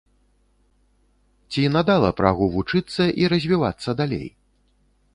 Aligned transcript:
Ці 1.53 1.61
надала 1.75 2.11
прагу 2.23 2.45
вучыцца 2.57 3.03
і 3.25 3.31
развівацца 3.37 3.89
далей? 4.05 4.27